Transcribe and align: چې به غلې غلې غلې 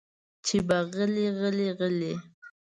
چې 0.45 0.57
به 0.67 0.77
غلې 0.93 1.25
غلې 1.39 1.67
غلې 1.79 2.13